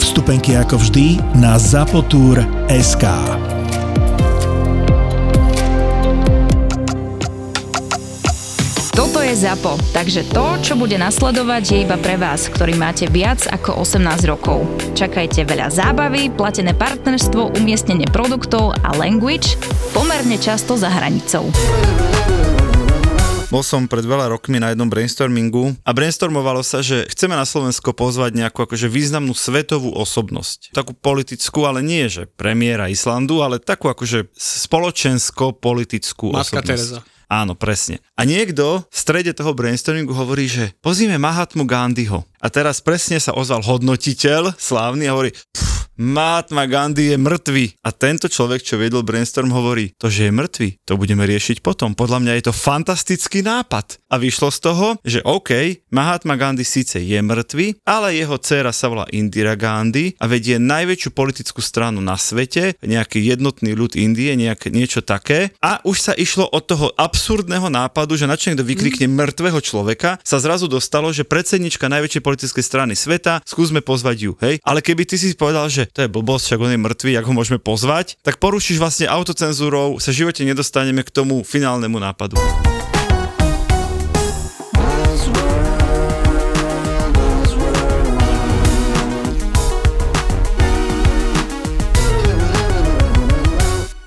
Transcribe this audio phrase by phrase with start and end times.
[0.00, 3.04] Vstupenky ako vždy na Zapotur.sk
[8.96, 13.44] Toto je ZAPO, takže to, čo bude nasledovať, je iba pre vás, ktorý máte viac
[13.44, 14.64] ako 18 rokov.
[14.96, 19.60] Čakajte veľa zábavy, platené partnerstvo, umiestnenie produktov a language
[19.92, 21.52] pomerne často za hranicou.
[23.50, 27.90] Bol som pred veľa rokmi na jednom brainstormingu a brainstormovalo sa, že chceme na Slovensko
[27.90, 30.70] pozvať nejakú akože významnú svetovú osobnosť.
[30.70, 37.02] Takú politickú, ale nie že premiéra Islandu, ale takú akože spoločensko-politickú Matka osobnosť.
[37.02, 37.02] Teresa.
[37.26, 37.98] Áno, presne.
[38.14, 42.29] A niekto v strede toho brainstormingu hovorí, že pozíme Mahatmu Gandhiho.
[42.40, 47.84] A teraz presne sa ozval hodnotiteľ slávny a hovorí, "Pff, Mahatma Gandhi je mŕtvy.
[47.84, 51.92] A tento človek, čo viedol brainstorm, hovorí, to, že je mŕtvy, to budeme riešiť potom.
[51.92, 54.00] Podľa mňa je to fantastický nápad.
[54.08, 58.88] A vyšlo z toho, že OK, Mahatma Gandhi síce je mŕtvy, ale jeho dcéra sa
[58.88, 64.72] volá Indira Gandhi a vedie najväčšiu politickú stranu na svete, nejaký jednotný ľud Indie, nejaké,
[64.72, 65.52] niečo také.
[65.60, 70.16] A už sa išlo od toho absurdného nápadu, že na čo niekto vykrikne mŕtvého človeka,
[70.24, 74.62] sa zrazu dostalo, že predsednička najväčšej politickej strany sveta, skúsme pozvať ju, hej?
[74.62, 77.38] Ale keby ty si povedal, že to je blbosť, však on je mŕtvý, ako ho
[77.42, 82.38] môžeme pozvať, tak porušíš vlastne autocenzúrou, sa v živote nedostaneme k tomu finálnemu nápadu.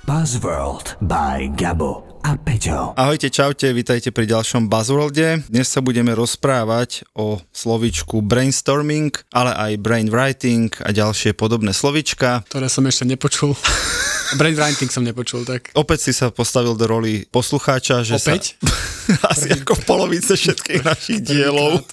[0.08, 2.96] Buzzworld by Gabo a Peťo.
[2.96, 5.44] Ahojte, čaute, vítajte pri ďalšom Buzzworlde.
[5.52, 12.48] Dnes sa budeme rozprávať o slovičku brainstorming, ale aj brainwriting a ďalšie podobné slovička.
[12.48, 13.52] ktoré som ešte nepočul.
[14.40, 18.56] Brainwriting som nepočul, tak Opäť si sa postavil do roli poslucháča, že opäť?
[18.56, 18.72] sa...
[19.32, 21.84] Asi ako v polovice všetkých našich dielov.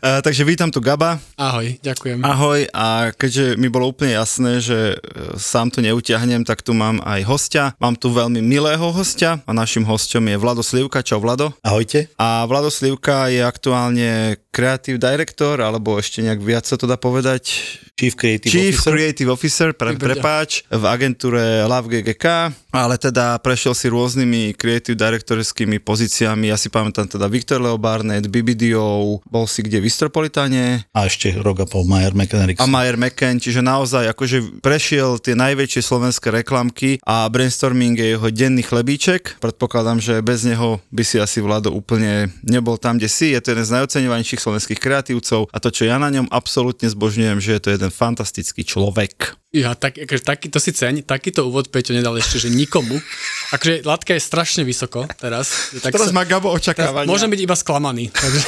[0.00, 1.18] Uh, takže vítam tu Gaba.
[1.34, 2.22] Ahoj, ďakujem.
[2.22, 4.96] Ahoj a keďže mi bolo úplne jasné, že e,
[5.34, 7.74] sám to neutiahnem, tak tu mám aj hostia.
[7.82, 11.02] Mám tu veľmi milého hostia a našim hostom je Vlado Slivka.
[11.02, 11.50] Čau Vlado.
[11.66, 12.06] Ahojte.
[12.16, 17.58] A Vlado Slivka je aktuálne Creative Director, alebo ešte nejak viac sa to dá povedať.
[17.98, 18.92] Chief Creative Chief Officer.
[18.96, 25.82] Creative Officer, pre, prepáč, v agentúre Love GGK, ale teda prešiel si rôznymi creative directorskými
[25.82, 26.50] pozíciami.
[26.50, 31.34] Ja si pamätám teda Viktor Leo Barnett, BBDO, bol si kde v Istropolitane A ešte
[31.38, 32.62] rok a pol Mayer Mechanics.
[32.62, 38.28] a Mayer McCann, čiže naozaj akože prešiel tie najväčšie slovenské reklamky a brainstorming je jeho
[38.30, 39.42] denný chlebíček.
[39.42, 43.34] Predpokladám, že bez neho by si asi Vlado úplne nebol tam, kde si.
[43.34, 47.38] Je to jeden z najoceňovanejších slovenských kreatívcov a to, čo ja na ňom absolútne zbožňujem,
[47.42, 49.39] že je to jeden fantastický človek.
[49.50, 53.02] Ja, tak, akože, taký, to si ceň, takýto úvod Peťo nedal ešte, že nikomu.
[53.50, 55.74] Akože latka je strašne vysoko teraz.
[55.74, 57.10] Tak Teraz má Gabo očakávania.
[57.10, 58.14] môžem byť iba sklamaný.
[58.14, 58.40] Takže,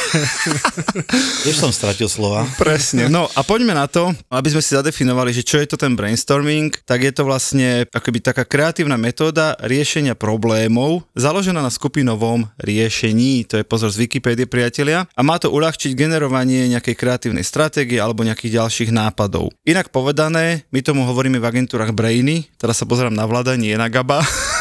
[1.42, 2.46] Tiež som stratil slova.
[2.54, 3.10] Presne.
[3.10, 6.70] No a poďme na to, aby sme si zadefinovali, že čo je to ten brainstorming,
[6.86, 13.42] tak je to vlastne akoby taká kreatívna metóda riešenia problémov, založená na skupinovom riešení.
[13.50, 15.10] To je pozor z Wikipédie, priatelia.
[15.18, 19.50] A má to uľahčiť generovanie nejakej kreatívnej stratégie alebo nejakých ďalších nápadov.
[19.66, 23.88] Inak povedané, my tomu hovoríme v agentúrach brainy, teraz sa pozerám na vlada, nie na
[23.88, 24.20] Gaba.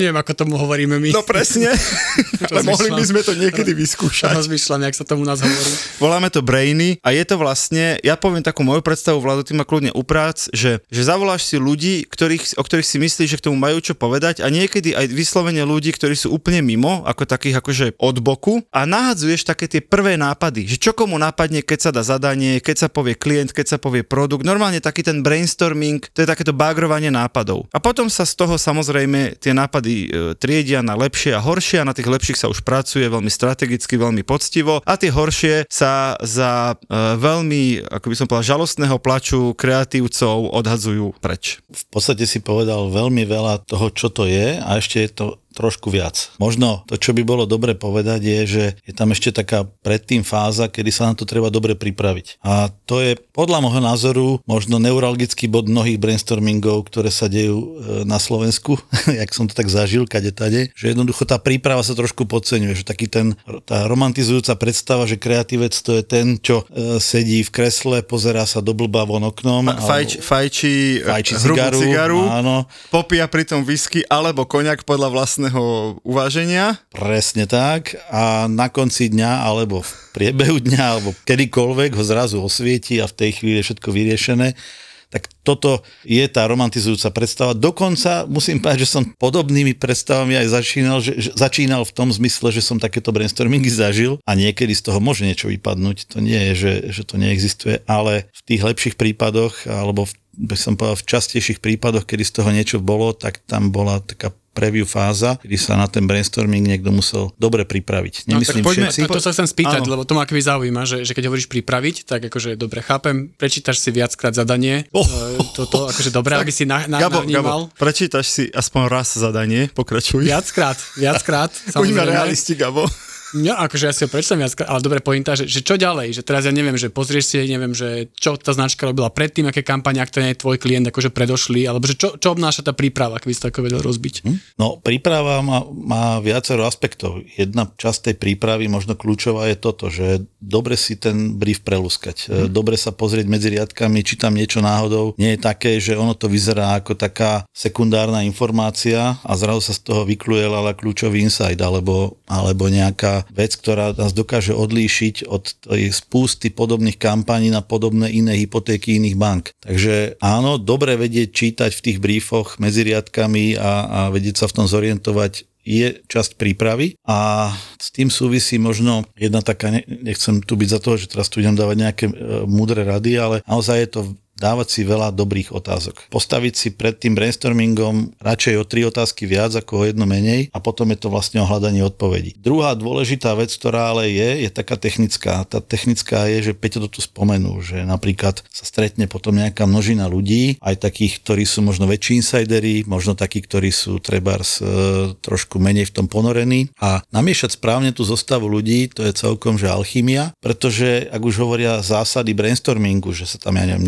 [0.00, 1.10] neviem, ako tomu hovoríme my.
[1.14, 1.70] No presne,
[2.50, 4.34] ale mohli by sme to niekedy vyskúšať.
[4.34, 5.72] Rozmýšľam, jak sa tomu nás hovorí.
[6.02, 9.62] Voláme to brainy a je to vlastne, ja poviem takú moju predstavu, Vlado, ty ma
[9.62, 13.56] kľudne uprác, že, že zavoláš si ľudí, ktorých, o ktorých si myslíš, že k tomu
[13.56, 17.86] majú čo povedať a niekedy aj vyslovene ľudí, ktorí sú úplne mimo, ako takých akože
[18.02, 22.02] od boku a nahadzuješ také tie prvé nápady, že čo komu napadne, keď sa dá
[22.02, 24.42] zadanie, keď sa povie klient, keď sa povie produkt.
[24.42, 27.68] Normálne taký ten brainstorming, to je takéto bagrovanie nápadov.
[27.70, 31.88] A potom sa z toho samozrejme tie nápady e, triedia na lepšie a horšie a
[31.88, 36.74] na tých lepších sa už pracuje veľmi strategicky, veľmi poctivo a tie horšie sa za
[36.74, 41.60] e, veľmi, ako by som povedal, žalostného plaču kreatívcov odhadzujú preč.
[41.68, 45.26] V podstate si povedal veľmi veľa toho, čo to je a ešte je to
[45.56, 46.28] trošku viac.
[46.36, 50.68] Možno to, čo by bolo dobre povedať, je, že je tam ešte taká predtým fáza,
[50.68, 52.44] kedy sa na to treba dobre pripraviť.
[52.44, 57.66] A to je podľa môjho názoru možno neuralgický bod mnohých brainstormingov, ktoré sa dejú e,
[58.04, 58.76] na Slovensku,
[59.20, 62.84] jak som to tak zažil, kade tade, že jednoducho tá príprava sa trošku podceňuje, že
[62.84, 63.32] taký ten,
[63.64, 68.60] tá romantizujúca predstava, že kreatívec to je ten, čo e, sedí v kresle, pozerá sa
[68.60, 69.72] do blba von oknom.
[69.80, 72.56] Fajč, fajčí, Fajčí hrubú cigaru, cigaru, áno.
[72.90, 75.08] popíja pritom whisky alebo koniak podľa
[75.46, 76.78] vlastného uváženia.
[76.90, 77.94] Presne tak.
[78.10, 83.14] A na konci dňa alebo v priebehu dňa alebo kedykoľvek ho zrazu osvieti a v
[83.14, 84.58] tej chvíli je všetko vyriešené.
[85.06, 87.54] Tak toto je tá romantizujúca predstava.
[87.54, 92.50] Dokonca musím povedať, že som podobnými predstavami aj začínal, že, že, začínal v tom zmysle,
[92.50, 96.10] že som takéto brainstormingy zažil a niekedy z toho môže niečo vypadnúť.
[96.10, 100.52] To nie je, že, že to neexistuje, ale v tých lepších prípadoch alebo v by
[100.52, 104.88] som povedal, v častejších prípadoch, kedy z toho niečo bolo, tak tam bola taká preview
[104.88, 108.24] fáza, kedy sa na ten brainstorming niekto musel dobre pripraviť.
[108.24, 109.00] Nemyslím no, tak poďme, všetci.
[109.04, 109.92] To, to sa chcem spýtať, Áno.
[109.92, 113.84] lebo to ma akoby zaujíma, že, že keď hovoríš pripraviť, tak akože dobre chápem, prečítaš
[113.84, 115.04] si viackrát zadanie, Oh.
[115.52, 117.68] toto akože dobre, aby si na, na, Gabo, navnímal.
[117.68, 120.24] Gabo, prečítaš si aspoň raz zadanie, pokračuj.
[120.24, 122.88] Viackrát, viackrát, Buďme realisti, Gabo.
[123.36, 126.48] No, akože ja si ho predstavím ale dobre pointa, že, že čo ďalej, že teraz
[126.48, 130.12] ja neviem, že pozrieš si, neviem, že čo tá značka robila predtým, aké kampane, ak
[130.12, 133.32] to nie je tvoj klient, akože predošli, alebo že čo, čo obnáša tá príprava, keby
[133.34, 134.14] si to ako vedel rozbiť.
[134.24, 134.36] Hm?
[134.56, 137.20] No, príprava má, má viacero aspektov.
[137.36, 142.30] Jedna časť tej prípravy, možno kľúčová, je toto, že dobre si ten brief prelúskať.
[142.30, 142.48] Mm.
[142.54, 146.30] Dobre sa pozrieť medzi riadkami, či tam niečo náhodou nie je také, že ono to
[146.30, 152.20] vyzerá ako taká sekundárna informácia a zrazu sa z toho vykluje ale kľúčový insight alebo,
[152.30, 158.38] alebo nejaká vec, ktorá nás dokáže odlíšiť od tej spústy podobných kampaní na podobné iné
[158.38, 159.44] hypotéky iných bank.
[159.62, 164.56] Takže áno, dobre vedieť čítať v tých briefoch medzi riadkami a, a vedieť sa v
[164.62, 170.54] tom zorientovať je časť prípravy a s tým súvisí možno jedna taká, ne- nechcem tu
[170.54, 172.14] byť za toho, že teraz tu idem dávať nejaké e,
[172.46, 174.00] múdre rady, ale naozaj je to
[174.36, 176.12] dávať si veľa dobrých otázok.
[176.12, 180.58] Postaviť si pred tým brainstormingom radšej o tri otázky viac ako o jedno menej a
[180.60, 182.36] potom je to vlastne o hľadaní odpovedí.
[182.40, 185.44] Druhá dôležitá vec, ktorá ale je, je taká technická.
[185.48, 190.06] Tá technická je, že Peťo to tu spomenul, že napríklad sa stretne potom nejaká množina
[190.06, 195.56] ľudí, aj takých, ktorí sú možno väčší insidery, možno takí, ktorí sú trebárs e, trošku
[195.58, 200.36] menej v tom ponorení a namiešať správne tú zostavu ľudí, to je celkom že alchymia,
[200.44, 203.84] pretože ak už hovoria zásady brainstormingu, že sa tam ja neviem,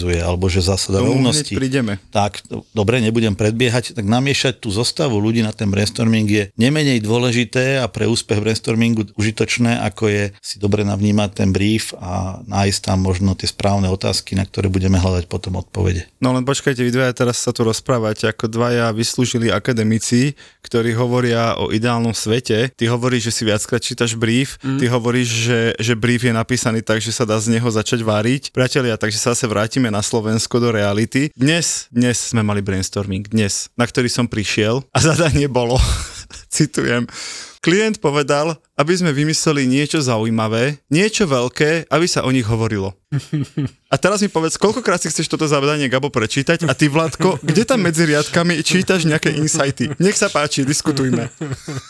[0.00, 1.52] alebo že zásada Tomu rovnosti.
[1.52, 2.00] prídeme.
[2.08, 7.04] Tak, do- dobre, nebudem predbiehať, tak namiešať tú zostavu ľudí na ten brainstorming je nemenej
[7.04, 12.80] dôležité a pre úspech brainstormingu užitočné, ako je si dobre navnímať ten brief a nájsť
[12.80, 16.08] tam možno tie správne otázky, na ktoré budeme hľadať potom odpovede.
[16.22, 21.58] No len počkajte, vy dvaja teraz sa tu rozprávate ako dvaja vyslúžili akademici, ktorí hovoria
[21.58, 22.70] o ideálnom svete.
[22.72, 24.78] Ty hovoríš, že si viackrát čítaš brief, mm.
[24.78, 28.54] ty hovoríš, že, že brief je napísaný tak, že sa dá z neho začať váriť.
[28.54, 29.50] Priatelia, takže sa zase
[29.82, 31.34] vrátime na Slovensko do reality.
[31.34, 35.74] Dnes, dnes sme mali brainstorming, dnes, na ktorý som prišiel a zadanie bolo,
[36.54, 37.10] citujem,
[37.62, 42.98] klient povedal, aby sme vymysleli niečo zaujímavé, niečo veľké, aby sa o nich hovorilo.
[43.92, 47.68] A teraz mi povedz, koľkokrát si chceš toto zadanie, Gabo, prečítať a ty, Vladko, kde
[47.68, 49.92] tam medzi riadkami čítaš nejaké insighty?
[50.00, 51.28] Nech sa páči, diskutujme.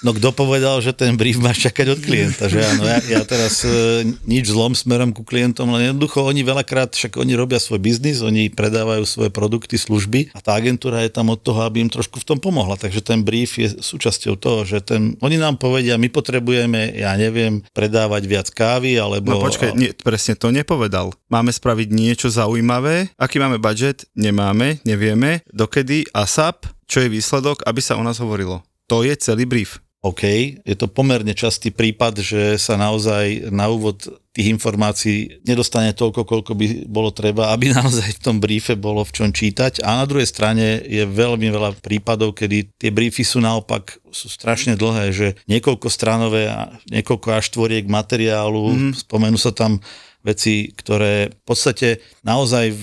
[0.02, 3.62] No kto povedal, že ten brief máš čakať od klienta, že áno, ja, ja teraz
[3.62, 8.19] e, nič zlom smerom ku klientom, len jednoducho oni veľakrát, však oni robia svoj biznis,
[8.19, 12.19] oni predávajú svoje produkty, služby a tá agentúra je tam od toho, aby im trošku
[12.19, 16.10] v tom pomohla, takže ten brief je súčasťou toho, že ten, oni nám povedia, my
[16.10, 19.30] potrebujeme, ja neviem, predávať viac kávy, alebo...
[19.30, 21.14] No počkaj, nie, presne to nepovedal.
[21.30, 23.14] Máme spraviť niečo zaujímavé.
[23.14, 24.02] Aký máme budget?
[24.18, 25.46] Nemáme, nevieme.
[25.54, 26.10] Dokedy?
[26.10, 26.66] ASAP?
[26.90, 27.62] Čo je výsledok?
[27.62, 28.66] Aby sa o nás hovorilo.
[28.90, 29.78] To je celý brief.
[30.02, 30.22] OK,
[30.66, 34.02] je to pomerne častý prípad, že sa naozaj na úvod
[34.34, 39.14] tých informácií nedostane toľko, koľko by bolo treba, aby naozaj v tom briefe bolo v
[39.14, 39.78] čom čítať.
[39.86, 44.74] A na druhej strane je veľmi veľa prípadov, kedy tie briefy sú naopak sú strašne
[44.74, 49.06] dlhé, že niekoľko stranové, a niekoľko až tvoriek materiálu, mm-hmm.
[49.06, 49.78] spomenú sa tam
[50.22, 52.74] veci, ktoré v podstate naozaj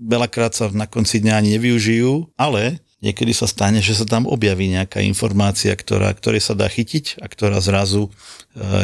[0.00, 4.72] veľakrát sa na konci dňa ani nevyužijú, ale niekedy sa stane, že sa tam objaví
[4.72, 8.10] nejaká informácia, ktorá, ktorej sa dá chytiť a ktorá zrazu e,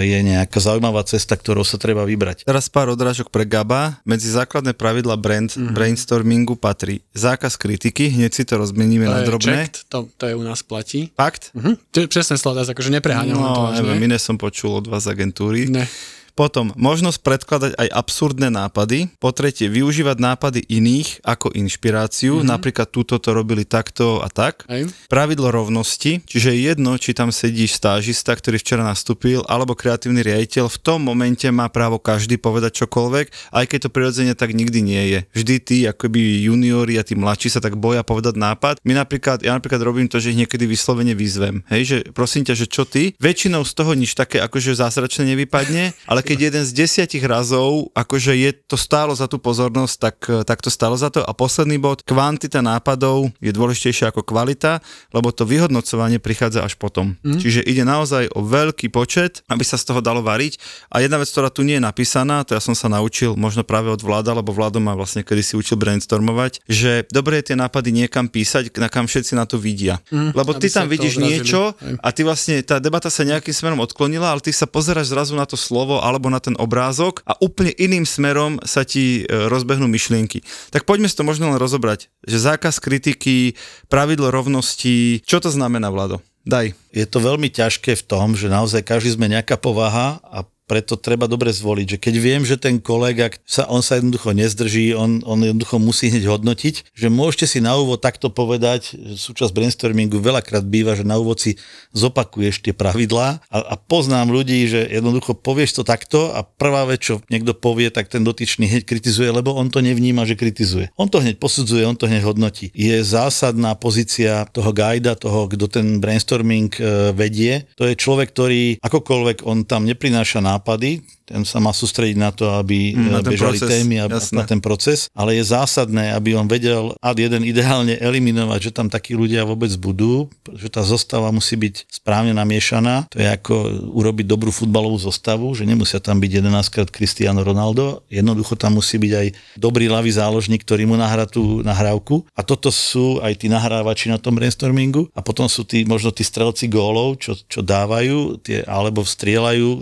[0.05, 2.45] je nejaká zaujímavá cesta, ktorou sa treba vybrať.
[2.45, 3.97] Teraz pár odrážok pre Gaba.
[4.05, 5.73] Medzi základné pravidla brand, mm-hmm.
[5.73, 9.55] brainstormingu patrí zákaz kritiky, hneď si to rozmeníme To na drobné.
[9.65, 11.09] checked, to, to je u nás platí.
[11.17, 11.51] Fakt?
[11.57, 11.81] Mhm.
[11.91, 13.77] To je presne slovo, akože nepreháňam to No, vážne.
[13.81, 15.73] neviem, iné som počul od vás agentúry.
[15.73, 15.89] Ne.
[16.35, 19.13] Potom možnosť predkladať aj absurdné nápady.
[19.19, 22.41] Po tretie, využívať nápady iných ako inšpiráciu.
[22.41, 22.51] Mm-hmm.
[22.51, 24.65] Napríklad túto to robili takto a tak.
[24.71, 24.91] Hej.
[25.07, 30.71] Pravidlo rovnosti, čiže je jedno, či tam sedí stážista, ktorý včera nastúpil, alebo kreatívny riaditeľ,
[30.71, 35.05] v tom momente má právo každý povedať čokoľvek, aj keď to prirodzene tak nikdy nie
[35.13, 35.21] je.
[35.37, 38.81] Vždy tí, akoby juniori a tí mladší sa tak boja povedať nápad.
[38.87, 41.67] My napríklad, ja napríklad robím to, že ich niekedy vyslovene vyzvem.
[41.69, 43.13] Hej, že prosím ťa, že čo ty?
[43.21, 48.33] Väčšinou z toho nič také akože zázračne nevypadne, ale keď jeden z desiatich razov, akože
[48.37, 51.25] je to stálo za tú pozornosť, tak, tak to stálo za to.
[51.25, 57.17] A posledný bod, kvantita nápadov je dôležitejšia ako kvalita, lebo to vyhodnocovanie prichádza až potom.
[57.25, 57.41] Mm.
[57.41, 60.61] Čiže ide naozaj o veľký počet, aby sa z toho dalo variť.
[60.93, 63.91] A jedna vec, ktorá tu nie je napísaná, to ja som sa naučil možno práve
[63.91, 67.91] od vláda, lebo vládo ma vlastne kedy si učil brainstormovať, že dobre je tie nápady
[67.95, 70.03] niekam písať, na kam všetci na to vidia.
[70.11, 74.33] Mm, lebo ty tam vidíš niečo a ty vlastne, tá debata sa nejakým smerom odklonila,
[74.35, 78.03] ale ty sa pozeráš zrazu na to slovo alebo na ten obrázok a úplne iným
[78.03, 80.43] smerom sa ti e, rozbehnú myšlienky.
[80.75, 83.55] Tak poďme si to možno len rozobrať, že zákaz kritiky,
[83.87, 86.19] pravidlo rovnosti, čo to znamená, Vlado?
[86.43, 86.73] Daj.
[86.91, 91.27] Je to veľmi ťažké v tom, že naozaj každý sme nejaká povaha a preto treba
[91.27, 95.43] dobre zvoliť, že keď viem, že ten kolega, sa, on sa jednoducho nezdrží, on, on
[95.43, 100.63] jednoducho musí hneď hodnotiť, že môžete si na úvod takto povedať, že súčasť brainstormingu veľakrát
[100.63, 101.59] býva, že na úvod si
[101.91, 107.03] zopakuješ tie pravidlá a, a poznám ľudí, že jednoducho povieš to takto a prvá vec,
[107.03, 110.95] čo niekto povie, tak ten dotyčný hneď kritizuje, lebo on to nevníma, že kritizuje.
[110.95, 112.71] On to hneď posudzuje, on to hneď hodnotí.
[112.71, 117.67] Je zásadná pozícia toho guida, toho, kto ten brainstorming e, vedie.
[117.75, 122.35] To je človek, ktorý akokoľvek on tam neprináša nápad, nápady, ten sa má sústrediť na
[122.35, 124.37] to, aby Mm, na ten bežali proces, témy a jasné.
[124.37, 128.91] na ten proces, ale je zásadné, aby on vedel ad jeden ideálne eliminovať, že tam
[128.91, 130.27] takí ľudia vôbec budú,
[130.59, 133.07] že tá zostava musí byť správne namiešaná.
[133.15, 133.55] To je ako
[133.95, 138.99] urobiť dobrú futbalovú zostavu, že nemusia tam byť 11 krát Cristiano Ronaldo, jednoducho tam musí
[138.99, 142.27] byť aj dobrý ľavý záložník, ktorý mu nahrá tú nahrávku.
[142.35, 146.27] A toto sú aj tí nahrávači na tom brainstormingu a potom sú tí možno tí
[146.27, 149.81] strelci gólov, čo, čo dávajú, tie, alebo strieľajú e,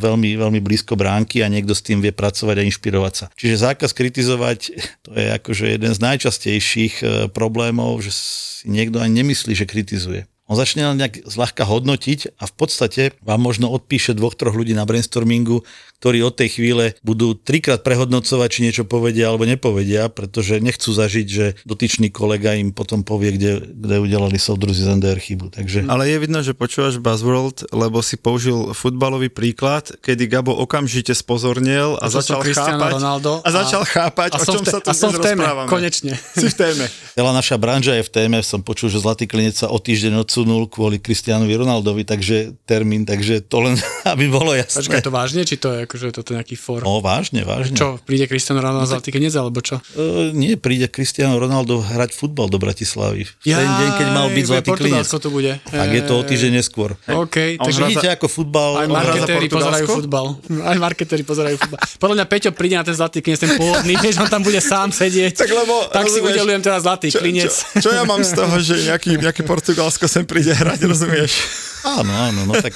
[0.00, 3.26] veľmi, veľmi blízko bránky a niekto s tým vie pracovať a inšpirovať sa.
[3.36, 4.58] Čiže zákaz kritizovať,
[5.04, 10.24] to je akože jeden z najčastejších e, problémov, že si niekto ani nemyslí, že kritizuje.
[10.46, 14.78] On začne len nejak zľahka hodnotiť a v podstate vám možno odpíše dvoch, troch ľudí
[14.78, 15.66] na brainstormingu,
[15.98, 21.26] ktorí od tej chvíle budú trikrát prehodnocovať, či niečo povedia alebo nepovedia, pretože nechcú zažiť,
[21.26, 25.50] že dotyčný kolega im potom povie, kde, kde udelali soudruzi z NDR chybu.
[25.56, 31.16] Takže Ale je vidno, že počúvaš Buzzworld, lebo si použil futbalový príklad, kedy Gabo okamžite
[31.16, 34.88] spozornil a som začal chápať, Ronaldo a začal chápať, a o čom te- sa tu
[34.88, 35.68] a som dnes v téme, rozprávame.
[35.72, 36.12] konečne.
[36.36, 36.84] Si v téme.
[37.16, 40.68] celá naša branža je v téme, som počul, že Zlatý klinec sa o týždeň odsunul
[40.68, 43.80] kvôli Kristianovi Ronaldovi, takže termín, takže to len,
[44.12, 44.84] aby bolo jasné.
[44.84, 46.84] Počkaj, to vážne, či to je akože toto nejaký for?
[46.84, 47.72] No vážne, vážne.
[47.72, 49.80] Čo, príde Cristiano Ronaldo na zlatý kniez, alebo čo?
[49.96, 53.24] E, nie, príde Cristiano Ronaldo hrať futbal do Bratislavy.
[53.24, 55.08] V ten deň, keď mal byť Zlatý klinec.
[55.08, 55.52] Portugalsko to bude.
[55.72, 56.90] Tak je to o týždeň neskôr.
[57.08, 58.84] OK, takže Vidíte, ako futbal...
[58.84, 60.26] aj marketéri pozerajú futbal.
[60.68, 61.80] Aj marketéri pozerajú futbal.
[61.80, 64.92] Podľa mňa Peťo príde na ten zlatý klinec, ten pôvodný, vieš, on tam bude sám
[64.92, 65.40] sedieť.
[65.40, 67.48] Tak lebo, tak si udelujem teraz zlatý klinec.
[67.48, 71.32] čo, čo ja mám z toho, že nejaký, nejaký Portugalsko sem príde hrať, rozumieš?
[71.86, 72.74] Áno, áno, no tak...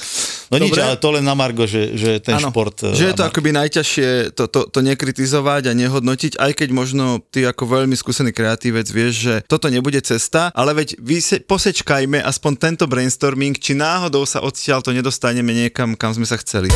[0.55, 0.87] No nič, Dobre.
[0.87, 2.79] ale to len na Margo, že, že ten Áno, šport...
[2.87, 7.19] e, Že je to akoby najťažšie to, to, to nekritizovať a nehodnotiť, aj keď možno
[7.19, 12.23] ty ako veľmi skúsený kreatívec vieš, že toto nebude cesta, ale veď vy se, posečkajme
[12.23, 16.71] aspoň tento brainstorming, či náhodou sa odtiaľ to nedostaneme niekam, kam sme sa chceli.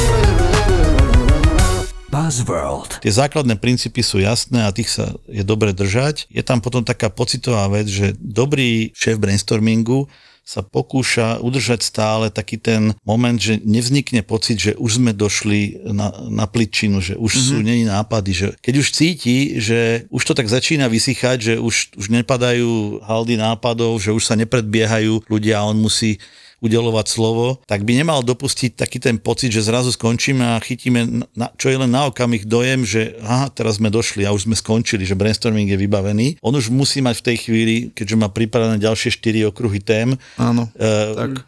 [2.10, 3.02] Buzzworld.
[3.02, 6.30] Tie základné princípy sú jasné a tých sa je dobre držať.
[6.30, 10.06] Je tam potom taká pocitová vec, že dobrý šéf brainstormingu
[10.44, 16.12] sa pokúša udržať stále taký ten moment, že nevznikne pocit, že už sme došli na,
[16.28, 17.48] na pličinu, že už mm-hmm.
[17.48, 21.96] sú není nápady, že keď už cíti, že už to tak začína vysychať, že už,
[21.96, 26.20] už nepadajú haldy nápadov, že už sa nepredbiehajú ľudia a on musí
[26.64, 31.52] udelovať slovo, tak by nemal dopustiť taký ten pocit, že zrazu skončíme a chytíme, na,
[31.60, 35.04] čo je len na okamih dojem, že aha, teraz sme došli a už sme skončili,
[35.04, 36.40] že brainstorming je vybavený.
[36.40, 40.72] On už musí mať v tej chvíli, keďže má pripravené ďalšie 4 okruhy tém, Áno.
[40.72, 40.88] e,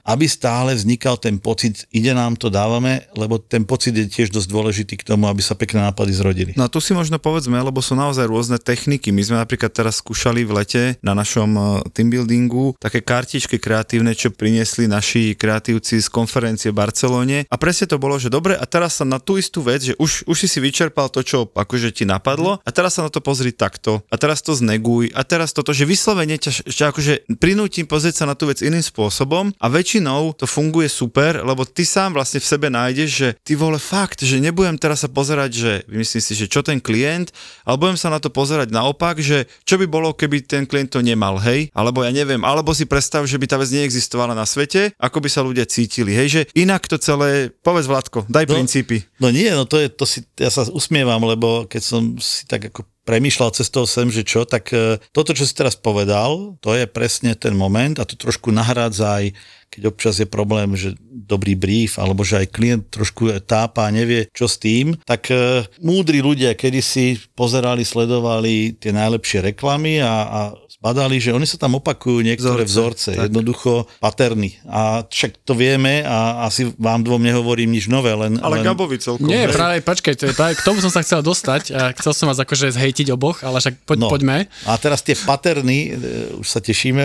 [0.05, 4.49] aby stále vznikal ten pocit, ide nám to, dávame, lebo ten pocit je tiež dosť
[4.49, 6.51] dôležitý k tomu, aby sa pekné nápady zrodili.
[6.59, 9.15] No a tu si možno povedzme, lebo sú naozaj rôzne techniky.
[9.15, 14.35] My sme napríklad teraz skúšali v lete na našom eh, teambuildingu také kartičky kreatívne, čo
[14.35, 17.47] priniesli naši naši kreatívci z konferencie v Barcelone.
[17.47, 20.27] A presne to bolo, že dobre a teraz sa na tú istú vec, že už,
[20.27, 23.55] už si si vyčerpal to, čo akože ti napadlo a teraz sa na to pozri
[23.55, 28.19] takto a teraz to zneguj a teraz toto, že vyslovene ťa, ťa akože prinútim pozrieť
[28.19, 32.43] sa na tú vec iným spôsobom a väčšinou to funguje super, lebo ty sám vlastne
[32.43, 36.35] v sebe nájdeš, že ty vole fakt, že nebudem teraz sa pozerať, že vymyslím si,
[36.35, 37.31] že čo ten klient,
[37.63, 40.99] ale budem sa na to pozerať naopak, že čo by bolo, keby ten klient to
[40.99, 44.86] nemal, hej, alebo ja neviem, alebo si predstav, že by tá vec neexistovala na svete,
[44.95, 49.03] ako by sa ľudia cítili, hej, že inak to celé, povedz Vládko, daj No, princípy.
[49.19, 52.71] No nie, no to je, to si, ja sa usmievam, lebo keď som si tak
[52.71, 56.91] ako premýšľal cestou sem, že čo, tak e, toto, čo si teraz povedal, to je
[56.91, 59.27] presne ten moment a to trošku nahrádza aj,
[59.69, 64.31] keď občas je problém, že dobrý brief, alebo že aj klient trošku tápa a nevie,
[64.31, 70.41] čo s tým, tak e, múdri ľudia kedysi pozerali, sledovali tie najlepšie reklamy a, a
[70.77, 73.27] zbadali, že oni sa tam opakujú niektoré vzorce, Vzorce, tak.
[73.33, 74.61] jednoducho paterny.
[74.69, 78.37] A však to vieme a asi vám dvom nehovorím nič nové, len...
[78.39, 78.65] Ale len...
[78.65, 79.25] Gabovi celkom.
[79.25, 79.57] Nie, hej.
[79.57, 82.37] práve, počkaj, to je práve, k tomu som sa chcel dostať a chcel som vás
[82.37, 84.13] akože zhejtiť oboch, ale však poď, No.
[84.13, 84.47] poďme.
[84.69, 87.03] A teraz tie paterny, e, už sa tešíme,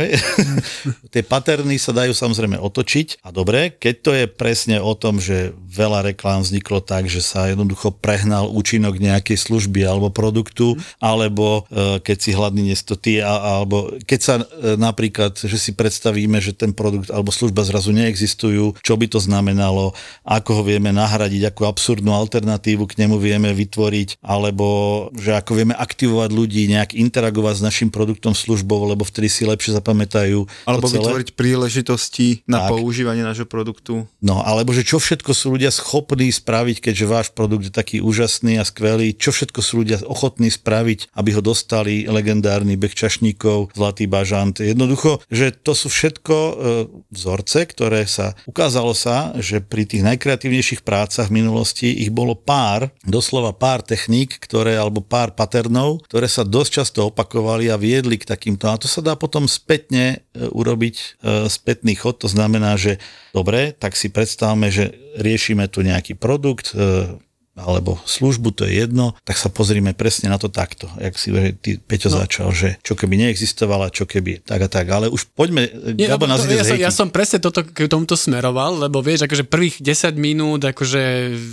[1.16, 3.24] tie paterny sa dajú samozrejme otočiť.
[3.24, 7.48] A dobre, keď to je presne o tom, že veľa reklám vzniklo tak, že sa
[7.48, 13.62] jednoducho prehnal účinok nejakej služby alebo produktu, alebo e, keď si hladný nesto ty, a,
[13.64, 18.76] alebo keď sa e, napríklad, že si predstavíme, že ten produkt alebo služba zrazu neexistujú,
[18.84, 19.96] čo by to znamenalo,
[20.28, 25.76] ako ho vieme nahradiť, akú absurdnú alternatívu k nemu vieme vytvoriť, alebo že ako vieme
[25.78, 31.38] aktivovať ľudí, nejak interagovať s našim produktom, službou, lebo vtedy si lepšie zapamätajú Alebo vytvoriť
[31.38, 32.78] príležitosti na Tak.
[32.78, 34.06] používanie nášho produktu.
[34.22, 38.58] No, alebo že čo všetko sú ľudia schopní spraviť, keďže váš produkt je taký úžasný
[38.58, 44.08] a skvelý, čo všetko sú ľudia ochotní spraviť, aby ho dostali legendárny beh čašníkov, zlatý
[44.08, 44.58] bažant.
[44.58, 46.54] Jednoducho, že to sú všetko e,
[47.12, 52.90] vzorce, ktoré sa, ukázalo sa, že pri tých najkreatívnejších prácach v minulosti ich bolo pár,
[53.04, 58.30] doslova pár techník, ktoré, alebo pár paternov, ktoré sa dosť často opakovali a viedli k
[58.30, 58.72] takýmto.
[58.72, 61.06] A to sa dá potom spätne e, urobiť e,
[61.52, 62.98] spätný chod, to znamená, že
[63.36, 67.20] dobre, tak si predstavme, že riešime tu nejaký produkt, e,
[67.62, 71.30] alebo službu, to je jedno, tak sa pozrime presne na to takto, jak si
[71.62, 72.22] ty Peťo no.
[72.26, 76.26] začal, že čo keby neexistovala, čo keby tak a tak, ale už poďme, Nie, Gabo
[76.26, 79.80] nás to, ja, som, ja som presne toto, k tomuto smeroval, lebo vieš, akože prvých
[79.80, 81.02] 10 minút, akože,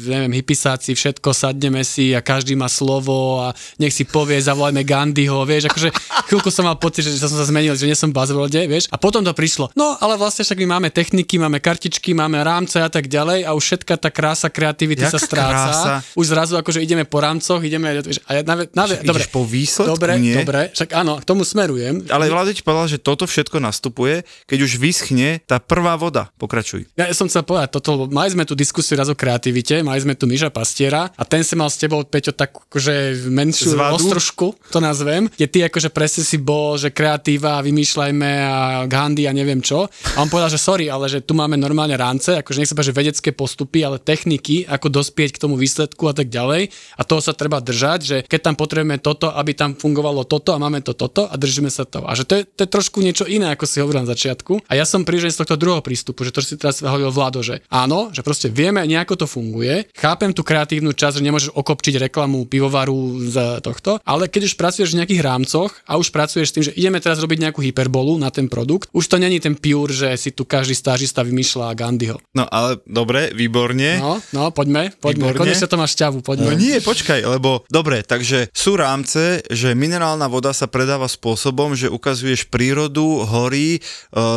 [0.09, 5.45] neviem, hypisáci, všetko, sadneme si a každý má slovo a nech si povie, zavolajme Gandhiho,
[5.45, 5.88] vieš, akože
[6.29, 9.23] chvíľku som mal pocit, že som sa zmenil, že nie som buzzworde, vieš, a potom
[9.23, 9.71] to prišlo.
[9.77, 13.53] No, ale vlastne však my máme techniky, máme kartičky, máme rámce a tak ďalej a
[13.53, 15.69] už všetka tá krása kreativity Jaká sa stráca.
[15.69, 15.95] krása?
[16.19, 19.95] Už zrazu akože ideme po rámcoch, ideme, vieš, a ja, nave, nave, dobre, po výsledku,
[19.95, 20.37] dobre, nie?
[20.37, 22.05] dobre, však áno, k tomu smerujem.
[22.11, 26.29] Ale Vladeč povedal, že toto všetko nastupuje, keď už vyschne tá prvá voda.
[26.37, 26.90] Pokračuj.
[26.99, 30.18] Ja som chcel povedať toto, lebo mali sme tu diskusiu raz o kreativite, mali sme
[30.18, 34.03] tu Miža Pastiera a ten sa mal s tebou, Peťo, tak akože menšiu Zvadu?
[34.03, 38.59] ostrožku, to nazvem, kde ty akože presne si bol, že kreatíva, vymýšľajme a
[38.90, 39.87] Gandhi a neviem čo.
[39.88, 42.94] A on povedal, že sorry, ale že tu máme normálne rámce, akože nech sa že
[42.94, 46.73] vedecké postupy, ale techniky, ako dospieť k tomu výsledku a tak ďalej.
[46.99, 50.59] A toho sa treba držať, že keď tam potrebujeme toto, aby tam fungovalo toto a
[50.59, 52.09] máme to toto a držíme sa toho.
[52.09, 54.67] A že to je, to je trošku niečo iné, ako si hovoril na začiatku.
[54.67, 57.62] A ja som prížený z tohto druhého prístupu, že to si teraz hovoril Vlado, že
[57.71, 59.87] áno, že proste vieme, nejako to funguje.
[59.95, 64.97] Chápem tú kreatívnu časť, že nemôžeš okopčiť reklamu pivovaru z tohto, ale keď už pracuješ
[64.97, 68.33] v nejakých rámcoch a už pracuješ s tým, že ideme teraz robiť nejakú hyperbolu na
[68.33, 72.19] ten produkt, už to není ten pure, že si tu každý stážista vymýšľa Gandhiho.
[72.33, 74.01] No ale dobre, výborne.
[74.01, 75.31] No, no, poďme, poďme.
[75.31, 75.41] Výborne.
[75.45, 76.50] Konečne to máš šťavu, poďme.
[76.50, 81.92] No nie, počkaj, lebo dobre, takže sú rámce, že minerálna voda sa predáva spôsobom, že
[81.92, 83.81] ukazuješ prírodu, hory, e,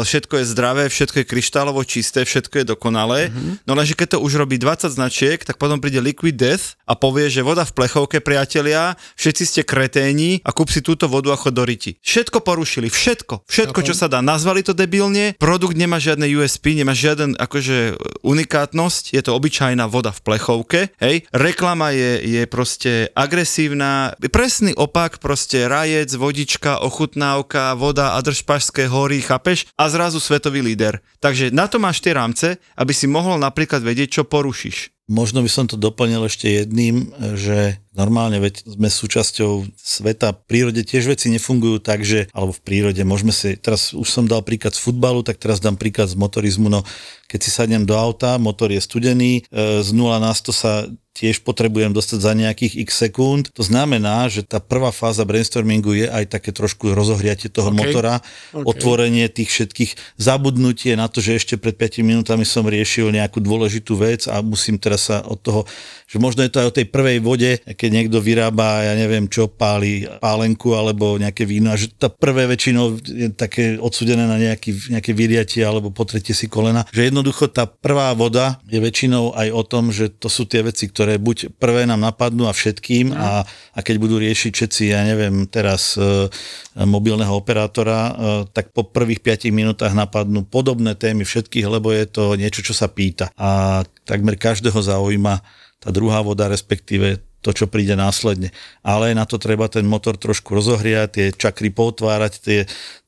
[0.03, 3.31] všetko je zdravé, všetko je kryštálovo čisté, všetko je dokonalé.
[3.31, 3.65] Mm-hmm.
[3.65, 7.31] No lenže keď to už robí 20 značiek, tak potom príde Liquid Death a povie,
[7.31, 11.55] že voda v plechovke, priatelia, všetci ste kreténi a kúp si túto vodu a chod
[11.55, 11.95] do riti.
[12.03, 14.19] Všetko porušili, všetko, všetko, čo sa dá.
[14.19, 20.11] Nazvali to debilne, produkt nemá žiadne USP, nemá žiaden akože unikátnosť, je to obyčajná voda
[20.11, 21.20] v plechovke, hej.
[21.29, 29.21] Reklama je, je proste agresívna, presný opak, proste rajec, vodička, ochutnávka, voda a držpašské hory,
[29.21, 29.69] chápeš?
[29.77, 31.05] A zrazu svetový líder.
[31.21, 34.91] Takže na to máš tie rámce, aby si mohol napríklad vedieť, čo porušíš.
[35.11, 40.79] Možno by som to doplnil ešte jedným, že Normálne, veď sme súčasťou sveta, v prírode
[40.79, 44.71] tiež veci nefungujú tak, že, alebo v prírode, môžeme si, teraz už som dal príklad
[44.71, 46.87] z futbalu, tak teraz dám príklad z motorizmu, no
[47.31, 51.43] keď si sadnem do auta, motor je studený, e, z 0 na 100 sa tiež
[51.43, 53.51] potrebujem dostať za nejakých x sekúnd.
[53.51, 57.75] To znamená, že tá prvá fáza brainstormingu je aj také trošku rozohriatie toho OK.
[57.75, 58.23] motora,
[58.55, 58.63] OK.
[58.63, 63.99] otvorenie tých všetkých, zabudnutie na to, že ešte pred 5 minútami som riešil nejakú dôležitú
[63.99, 65.61] vec a musím teraz sa od toho,
[66.07, 69.49] že možno je to aj o tej prvej vode, keď niekto vyrába, ja neviem čo,
[69.49, 74.93] páli pálenku alebo nejaké víno a že tá prvé väčšinou je také odsudené na nejaký,
[74.93, 76.85] nejaké vyriatie alebo potretie si kolena.
[76.93, 80.93] Že jednoducho tá prvá voda je väčšinou aj o tom, že to sú tie veci,
[80.93, 85.49] ktoré buď prvé nám napadnú a všetkým a, a keď budú riešiť všetci, ja neviem,
[85.49, 86.29] teraz e,
[86.77, 88.11] mobilného operátora, e,
[88.53, 92.85] tak po prvých 5 minútach napadnú podobné témy všetkých, lebo je to niečo, čo sa
[92.93, 93.33] pýta.
[93.41, 95.41] A takmer každého zaujíma
[95.81, 98.53] tá druhá voda, respektíve to, čo príde následne.
[98.85, 102.59] Ale na to treba ten motor trošku rozohriať, tie čakry potvárať, tie,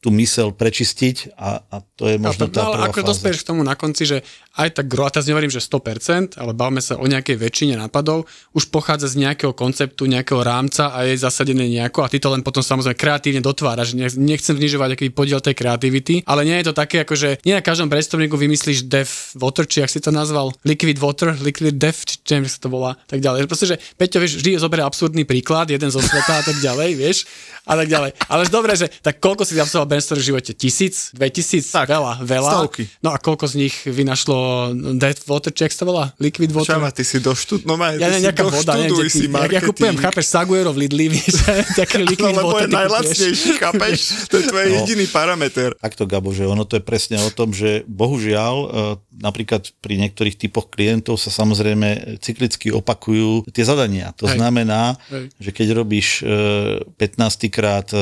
[0.04, 3.10] tú mysel prečistiť a, a to je možno tá no, ale ako fáza.
[3.16, 4.18] dospeješ k tomu na konci, že
[4.60, 8.28] aj tak gro, a teraz nehovorím, že 100%, ale bavme sa o nejakej väčšine nápadov,
[8.52, 12.44] už pochádza z nejakého konceptu, nejakého rámca a je zasadené nejako a ty to len
[12.44, 13.96] potom samozrejme kreatívne dotváraš.
[13.96, 17.56] Ne- Nechcem znižovať aký podiel tej kreativity, ale nie je to také, ako že nie
[17.56, 19.08] na každom brainstormingu vymyslíš dev
[19.39, 23.00] water, či ak si to nazval, liquid water, liquid dev, či neviem, sa to volá,
[23.08, 23.48] tak ďalej.
[23.48, 27.24] Proste, že Peťo, vieš, vždy zoberie absurdný príklad, jeden zo sveta a tak ďalej, vieš,
[27.63, 28.12] a tak ďalej.
[28.28, 30.51] Ale dobre, že tak koľko si absolvoval brainstorm v živote?
[30.51, 31.13] Tisíc?
[31.13, 31.69] Dve tisíc?
[31.69, 32.51] Tak, veľa, veľa.
[32.58, 32.84] stovky.
[32.99, 34.38] No a koľko z nich vynašlo
[34.95, 36.10] Dead Water, či to volá?
[36.17, 36.73] Liquid Water?
[36.73, 39.21] Čava, ty si doštud, no maj, ja ty si nejaká voda, neviem, doštuduj kde si
[39.21, 42.58] ty, ja, ja kupujem, chápeš, Saguero v Lidli, vieš, taký No, liquid lebo water.
[42.58, 43.99] je ty najlacnejší, chápeš?
[44.32, 44.73] To je tvoj No.
[44.82, 45.69] jediný parameter.
[45.77, 48.67] Takto, Gabo, že ono to je presne o tom, že bohužiaľ e,
[49.19, 54.10] napríklad pri niektorých typoch klientov sa samozrejme cyklicky opakujú tie zadania.
[54.17, 54.36] To Hej.
[54.36, 55.29] znamená, Hej.
[55.38, 56.97] že keď robíš e, 15
[57.49, 57.99] krát e,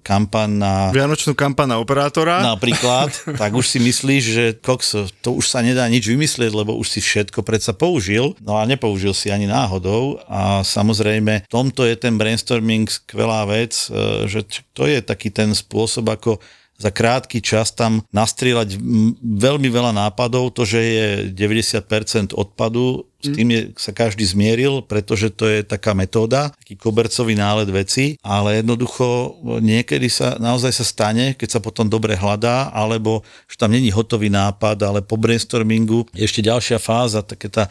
[0.00, 0.74] kampan na
[1.20, 2.40] Vianočnú kampaň na operátora.
[2.40, 3.12] napríklad,
[3.44, 7.04] tak už si myslíš, že kokso, to už sa nedá nič vymyslieť, lebo už si
[7.04, 12.88] všetko predsa použil, no a nepoužil si ani náhodou a samozrejme tomto je ten brainstorming
[12.88, 16.40] skvelá vec, e, že to je taký ten spôsob, ako
[16.80, 18.80] za krátky čas tam nastrieľať
[19.20, 25.28] veľmi veľa nápadov, to, že je 90% odpadu, s tým je, sa každý zmieril, pretože
[25.36, 31.36] to je taká metóda, taký kobercový nálet veci, ale jednoducho niekedy sa naozaj sa stane,
[31.36, 36.40] keď sa potom dobre hľadá, alebo že tam není hotový nápad, ale po brainstormingu ešte
[36.40, 37.68] ďalšia fáza, také tá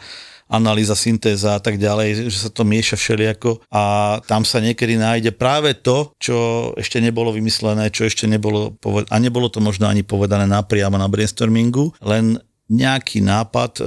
[0.50, 3.62] analýza, syntéza a tak ďalej, že sa to mieša všelijako.
[3.70, 9.08] A tam sa niekedy nájde práve to, čo ešte nebolo vymyslené, čo ešte nebolo povedané,
[9.14, 13.84] a nebolo to možno ani povedané napriamo na brainstormingu, len nejaký nápad e,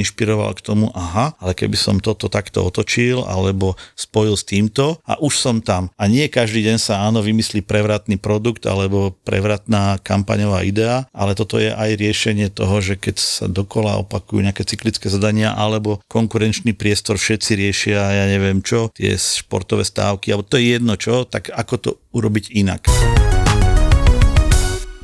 [0.00, 5.20] inšpiroval k tomu, aha, ale keby som toto takto otočil alebo spojil s týmto a
[5.20, 5.92] už som tam.
[6.00, 11.60] A nie každý deň sa áno vymyslí prevratný produkt alebo prevratná kampaňová idea, ale toto
[11.60, 17.20] je aj riešenie toho, že keď sa dokola opakujú nejaké cyklické zadania alebo konkurenčný priestor
[17.20, 21.74] všetci riešia, ja neviem čo, tie športové stávky, alebo to je jedno čo, tak ako
[21.76, 22.88] to urobiť inak.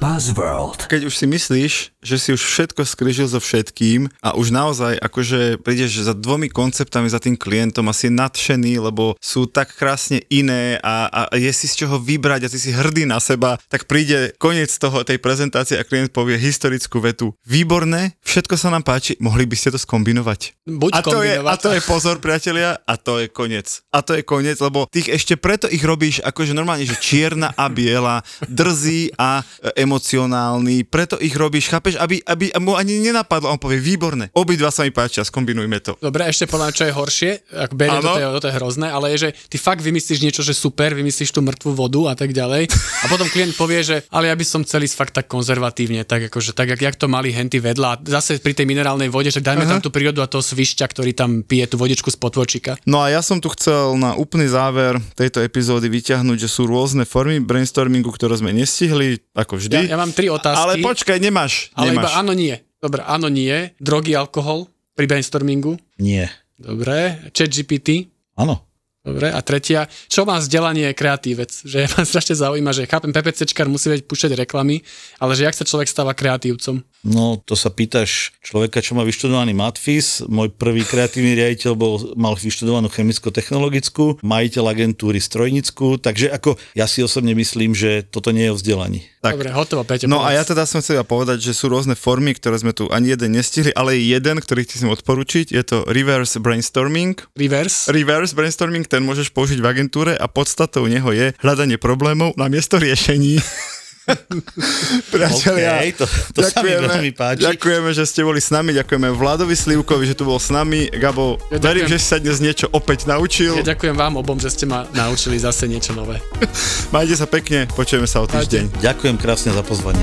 [0.00, 0.88] Buzzworld.
[0.88, 5.60] Keď už si myslíš, že si už všetko skrižil so všetkým a už naozaj akože
[5.60, 10.80] prídeš za dvomi konceptami za tým klientom a si nadšený, lebo sú tak krásne iné
[10.80, 14.32] a, a je si z čoho vybrať a ty si hrdý na seba, tak príde
[14.40, 17.36] koniec toho tej prezentácie a klient povie historickú vetu.
[17.44, 20.56] Výborné, všetko sa nám páči, mohli by ste to skombinovať.
[20.64, 23.84] Buď a, to je, a to je pozor, priatelia, a to je koniec.
[23.92, 27.68] A to je koniec, lebo tých ešte preto ich robíš akože normálne, že čierna a
[27.68, 33.58] biela, drzý a e, emocionálny, preto ich robíš, chápeš, aby, aby mu ani nenapadlo, on
[33.58, 35.98] povie, výborné, obidva sa mi páčia, skombinujme to.
[35.98, 38.14] Dobre, ešte podľa čo je horšie, ak beriem Áno.
[38.14, 41.34] to, je, to je hrozné, ale je, že ty fakt vymyslíš niečo, že super, vymyslíš
[41.34, 42.70] tú mŕtvú vodu a tak ďalej.
[43.02, 46.30] A potom klient povie, že ale ja by som chcel ísť fakt tak konzervatívne, tak
[46.30, 47.88] akože tak, jak, jak to mali henty vedľa.
[47.90, 51.10] A zase pri tej minerálnej vode, že dajme tam tú prírodu a toho svišťa, ktorý
[51.16, 52.78] tam pije tú vodičku z potvočika.
[52.86, 57.08] No a ja som tu chcel na úplný záver tejto epizódy vyťahnuť, že sú rôzne
[57.08, 59.79] formy brainstormingu, ktoré sme nestihli, ako vždy.
[59.86, 60.60] Ja, ja mám tri otázky.
[60.60, 61.72] Ale počkaj, nemáš.
[61.76, 62.04] ale nemáš.
[62.04, 62.54] iba áno, nie.
[62.80, 63.72] Dobre, áno, nie.
[63.76, 65.76] Drogy, alkohol pri brainstormingu.
[66.00, 66.32] Nie.
[66.56, 67.30] Dobre.
[67.32, 68.08] Chat GPT.
[68.36, 68.64] Áno.
[69.00, 71.48] Dobre, a tretia, čo má vzdelanie kreatívec?
[71.64, 74.84] Že ma strašne zaujíma, že chápem, PPCčkar musí vedieť púšťať reklamy,
[75.16, 76.84] ale že jak sa človek stáva kreatívcom?
[77.00, 80.20] No, to sa pýtaš človeka, čo má vyštudovaný matfis.
[80.28, 87.00] Môj prvý kreatívny riaditeľ bol, mal vyštudovanú chemicko-technologickú, majiteľ agentúry strojnickú, takže ako ja si
[87.00, 89.00] osobne myslím, že toto nie je o vzdelaní.
[89.24, 89.36] Tak.
[89.36, 90.08] Dobre, hotovo, Peťo.
[90.08, 90.36] No a povedz.
[90.36, 93.72] ja teda som chcel povedať, že sú rôzne formy, ktoré sme tu ani jeden nestihli,
[93.72, 97.16] ale je jeden, ktorý ti chcem odporučiť, je to reverse brainstorming.
[97.36, 97.88] Reverse.
[97.88, 102.76] Reverse brainstorming, ten môžeš použiť v agentúre a podstatou neho je hľadanie problémov na miesto
[102.76, 103.40] riešení.
[105.12, 107.46] Priatelia, OK, to, to sa mi veľmi páči.
[107.46, 110.88] ďakujeme, že ste boli s nami, ďakujeme Vladovi Slivkovi, že tu bol s nami.
[110.90, 113.54] Gabo, Ja verím, že si sa dnes niečo opäť naučil.
[113.60, 116.18] Ja ďakujem vám obom, že ste ma naučili zase niečo nové.
[116.94, 118.80] Majte sa pekne, počujeme sa o týždeň.
[118.80, 120.02] Ďakujem krásne za pozvanie.